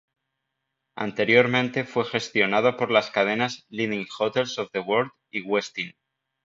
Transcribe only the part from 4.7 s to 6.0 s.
the World y Westin.